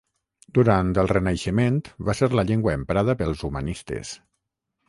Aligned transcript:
Durant 0.57 0.87
el 1.01 1.09
Renaixement 1.11 1.77
va 2.09 2.17
ser 2.21 2.31
la 2.39 2.47
llengua 2.53 2.75
emprada 2.81 3.19
pels 3.21 3.45
humanistes. 3.51 4.19